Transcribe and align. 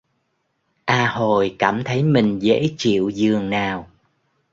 A 0.85 1.07
hồi 1.07 1.55
cảm 1.59 1.81
thấy 1.85 2.03
mình 2.03 2.39
dễ 2.39 2.69
chịu 2.77 3.09
dường 3.09 3.49
nào 3.49 3.87